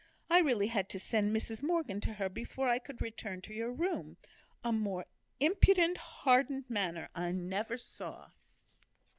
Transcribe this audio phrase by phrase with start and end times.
[0.31, 3.71] I really had to send Mrs Morgan to her before I could return to your
[3.71, 4.17] room.
[4.63, 5.05] A more
[5.39, 8.31] impudent, hardened manner, I never saw."